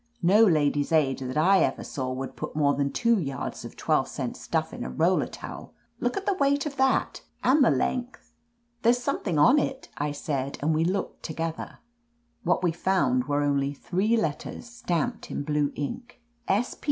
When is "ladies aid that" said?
0.43-1.37